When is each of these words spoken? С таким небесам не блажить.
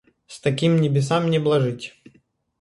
С 0.25 0.39
таким 0.41 0.77
небесам 0.81 1.29
не 1.29 1.37
блажить. 1.37 1.93